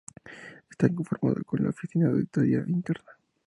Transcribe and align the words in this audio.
Está 0.71 0.89
conformado 0.91 1.43
por 1.43 1.61
la 1.61 1.69
Oficina 1.69 2.07
de 2.07 2.13
Auditoría 2.13 2.63
Interna. 2.65 3.11